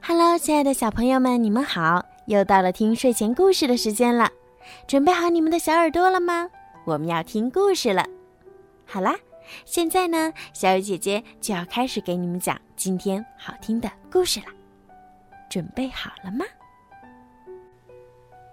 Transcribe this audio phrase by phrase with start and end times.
[0.00, 2.04] Hello，亲爱的小朋友们，你们好！
[2.26, 4.30] 又到了听睡前故事的时间了，
[4.86, 6.48] 准备好你们的小耳朵了吗？
[6.84, 8.04] 我们要听故事了。
[8.84, 9.14] 好啦，
[9.64, 14.46] 现在呢，小雨姐姐就要开始给你们讲今天好听的故事了。
[15.48, 16.44] 准备好了吗？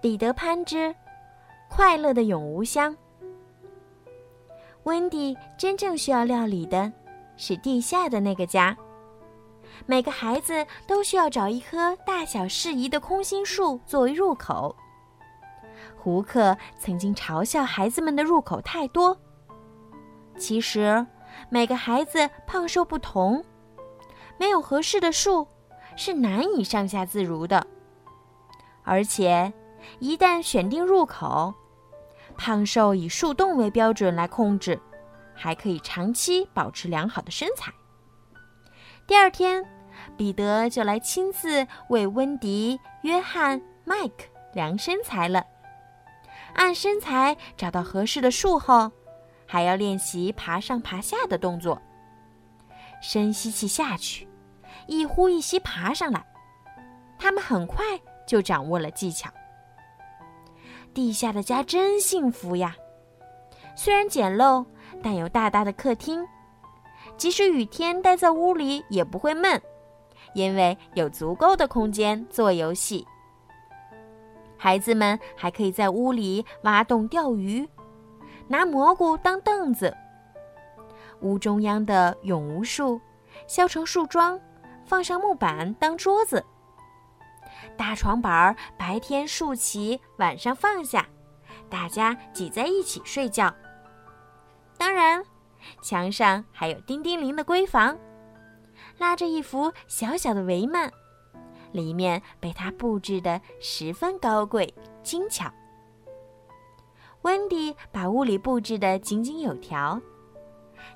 [0.00, 0.94] 彼得潘之
[1.68, 2.96] 快乐的永无乡。
[4.84, 6.92] 温迪真正需要料理的
[7.36, 8.76] 是地下的那个家。
[9.86, 14.74] 每个孩子都需要找一棵大小适宜的空心树作为入口。
[15.96, 19.16] 胡克曾经嘲笑孩子们的入口太多。
[20.36, 21.06] 其实，
[21.48, 23.44] 每个孩子胖瘦不同，
[24.38, 25.46] 没有合适的树
[25.94, 27.64] 是难以上下自如的。
[28.82, 29.52] 而且，
[30.00, 31.54] 一旦选定入口，
[32.36, 34.80] 胖瘦以树洞为标准来控制，
[35.34, 37.72] 还可以长期保持良好的身材。
[39.06, 39.64] 第二天，
[40.16, 45.44] 彼得就来亲自为温迪、约翰、麦克量身材了。
[46.54, 48.90] 按身材找到合适的树后，
[49.46, 51.80] 还要练习爬上爬下的动作。
[53.00, 54.28] 深吸气下去，
[54.86, 56.24] 一呼一吸爬上来。
[57.18, 57.84] 他们很快
[58.26, 59.30] 就掌握了技巧。
[60.94, 62.76] 地下的家真幸福呀！
[63.74, 64.64] 虽然简陋，
[65.02, 66.24] 但有大大的客厅。
[67.22, 69.62] 即使雨天待在屋里也不会闷，
[70.34, 73.06] 因为有足够的空间做游戏。
[74.58, 77.64] 孩子们还可以在屋里挖洞钓鱼，
[78.48, 79.96] 拿蘑菇当凳子。
[81.20, 83.00] 屋中央的永无树
[83.46, 84.40] 削成树桩，
[84.84, 86.44] 放上木板当桌子。
[87.76, 91.06] 大床板白天竖起，晚上放下，
[91.70, 93.54] 大家挤在一起睡觉。
[94.76, 95.22] 当然。
[95.82, 97.96] 墙上还有叮叮铃的闺房，
[98.98, 100.90] 拉着一幅小小的帷幔，
[101.72, 105.50] 里面被他布置得十分高贵精巧。
[107.22, 110.00] 温迪把屋里布置得井井有条，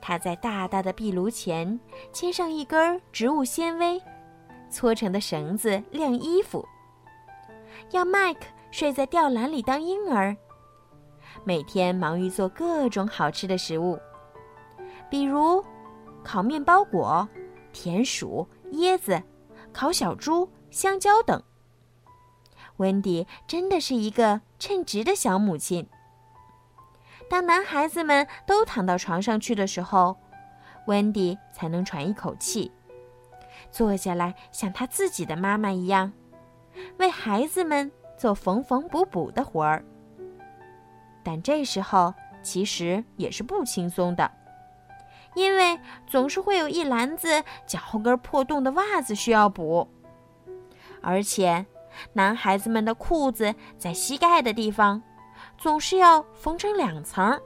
[0.00, 1.78] 他在大大的壁炉前
[2.12, 4.00] 牵上一根植物纤维
[4.70, 6.64] 搓成的绳子晾衣服，
[7.90, 10.36] 要麦克睡在吊篮里当婴儿，
[11.44, 13.98] 每天忙于做各种好吃的食物。
[15.12, 15.62] 比如，
[16.24, 17.28] 烤面包果、
[17.70, 19.22] 田鼠、椰子、
[19.70, 21.42] 烤小猪、香蕉等。
[22.78, 25.86] 温迪真的是一个称职的小母亲。
[27.28, 30.16] 当男孩子们都躺到床上去的时候，
[30.86, 32.72] 温迪才能喘一口气，
[33.70, 36.10] 坐下来像她自己的妈妈一样，
[36.96, 39.84] 为孩子们做缝缝补补的活儿。
[41.22, 44.38] 但这时候其实也是不轻松的。
[45.34, 49.88] 因为总是会有一篮子脚后跟破洞的袜子需要补，
[51.00, 51.64] 而且
[52.12, 55.02] 男孩子们的裤子在膝盖的地方
[55.56, 57.40] 总是要缝成两层。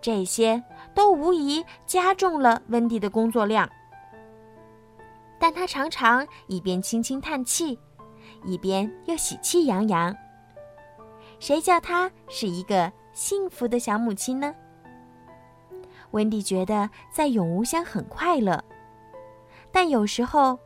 [0.00, 0.62] 这些
[0.94, 3.68] 都无疑加重了温迪的工作量，
[5.38, 7.78] 但他常常一边轻轻叹气，
[8.44, 10.16] 一边又喜气洋洋。
[11.38, 14.54] 谁叫她是一个幸福的小母亲呢？
[16.16, 18.64] 温迪觉得在永无乡很快乐，
[19.70, 20.58] 但有时候，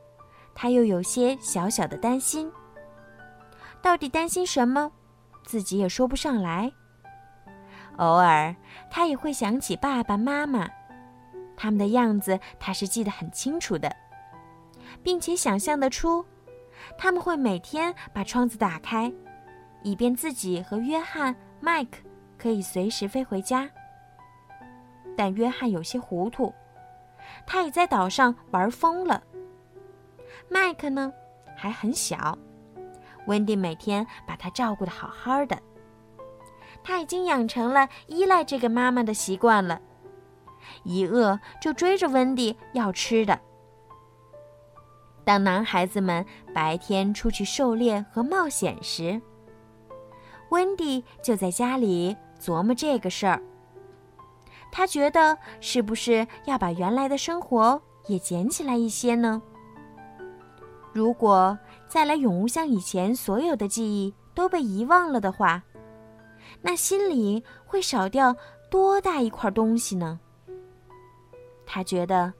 [0.54, 2.48] 他又有些小小的担心。
[3.82, 4.92] 到底担心什么，
[5.44, 6.70] 自己也说不上来。
[7.96, 8.54] 偶尔，
[8.88, 10.68] 他也会想起爸爸妈妈，
[11.56, 13.92] 他们的样子他是记得很清楚的，
[15.02, 16.24] 并且想象得出，
[16.96, 19.12] 他们会每天把窗子打开，
[19.82, 21.98] 以便自己和约翰、麦克
[22.38, 23.68] 可以随时飞回家。
[25.20, 26.50] 但约翰有些糊涂，
[27.46, 29.22] 他也在岛上玩疯了。
[30.48, 31.12] 麦克呢，
[31.54, 32.38] 还很小，
[33.26, 35.60] 温迪每天把他照顾的好好的。
[36.82, 39.78] 他已经养成了依赖这个妈妈的习惯了，
[40.84, 43.38] 一饿就追着温迪要吃的。
[45.22, 46.24] 当男孩子们
[46.54, 49.20] 白天出去狩猎和冒险时，
[50.48, 53.42] 温迪就在家里琢磨这个事儿。
[54.72, 59.42] 他觉得，是不是要把原来的生活也捡起来一些呢？
[60.92, 61.58] 如果
[61.88, 65.62] 再来永无乡以前所有的记忆都被遗忘了的话，
[66.62, 68.34] 那心里会少掉
[68.70, 70.18] 多大一块东西呢？
[71.66, 72.32] 他觉得，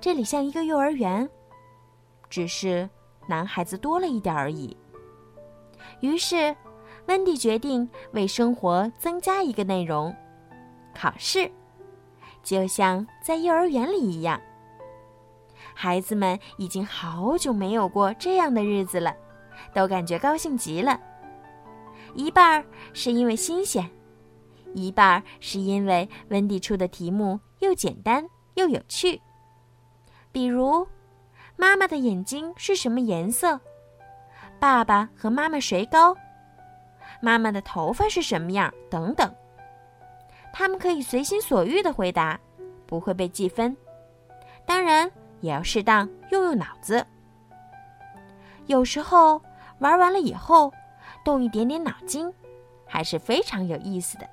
[0.00, 1.28] 这里像一个幼儿园，
[2.30, 2.88] 只是
[3.26, 4.76] 男孩子多了一点而已。
[6.00, 6.54] 于是，
[7.06, 10.14] 温迪决定为生活增加一个内容——
[10.94, 11.50] 考试。
[12.42, 14.40] 就像在幼儿园里一样，
[15.74, 19.14] 孩子们已经好久没有过这样的日子了，
[19.74, 20.98] 都感觉高兴极了。
[22.14, 23.88] 一半儿是因为新鲜，
[24.74, 29.20] 一半儿是因为温蒂出的题目又简单又有趣。
[30.32, 30.86] 比如，
[31.56, 33.60] 妈妈的眼睛是什么颜色？
[34.58, 36.16] 爸爸和妈妈谁高？
[37.20, 38.72] 妈妈的头发是什么样？
[38.90, 39.32] 等等。
[40.52, 42.38] 他们可以随心所欲的回答，
[42.86, 43.76] 不会被记分。
[44.66, 45.10] 当然，
[45.40, 47.04] 也要适当用用脑子。
[48.66, 49.40] 有时候
[49.78, 50.72] 玩完了以后，
[51.24, 52.32] 动一点点脑筋，
[52.86, 54.28] 还是非常有意思的。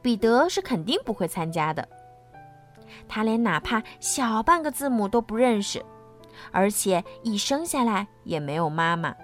[0.00, 1.86] 彼得是肯定不会参加的。
[3.06, 5.84] 他连哪怕小半个字母都不认识，
[6.50, 9.14] 而且一生下来也没有妈妈。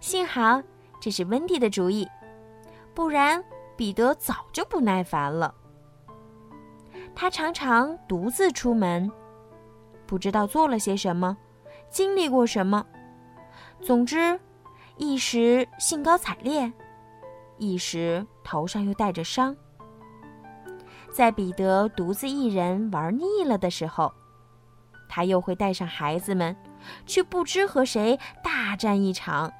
[0.00, 0.62] 幸好
[1.00, 2.08] 这是温蒂的主意，
[2.94, 3.42] 不然
[3.78, 5.54] 彼得早就不耐烦了。
[7.14, 9.08] 他常常独自出门，
[10.04, 11.36] 不知道做了些什么，
[11.88, 12.84] 经历过什么。
[13.80, 14.38] 总之，
[14.96, 16.72] 一时兴高采烈，
[17.56, 19.56] 一时头上又带着伤。
[21.08, 24.12] 在彼得独自一人玩腻了的时候，
[25.08, 26.56] 他又会带上孩子们，
[27.06, 29.52] 去不知和谁大战一场。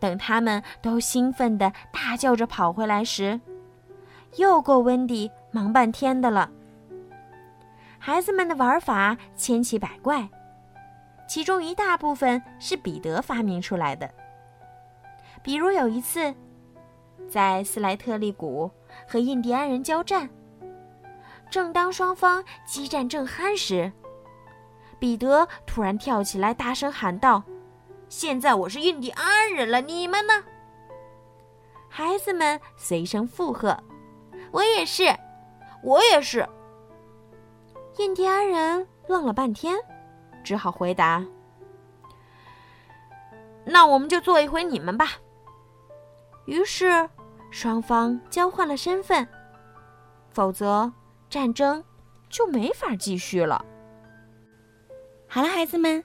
[0.00, 3.40] 等他们都兴奋地大叫着跑回来时，
[4.36, 6.50] 又够温迪忙半天的了。
[7.98, 10.28] 孩子们的玩法千奇百怪，
[11.28, 14.08] 其中一大部分是彼得发明出来的。
[15.42, 16.34] 比如有一次，
[17.28, 18.70] 在斯莱特利谷。
[19.06, 20.28] 和印第安人交战。
[21.50, 23.92] 正当双方激战正酣时，
[24.98, 27.42] 彼得突然跳起来，大声喊道
[28.08, 30.44] ：“现在我是印第安人了，你们呢？”
[31.88, 33.76] 孩子们随声附和
[34.52, 35.04] ：“我也是，
[35.82, 36.48] 我也是。”
[37.98, 39.76] 印第安人愣了半天，
[40.44, 41.24] 只好回答
[43.64, 45.12] ：“那我们就做一回你们吧。”
[46.46, 47.08] 于是。
[47.50, 49.26] 双方交换了身份，
[50.28, 50.92] 否则
[51.30, 51.82] 战争
[52.28, 53.64] 就没法继续了。
[55.26, 56.04] 好了，孩子们，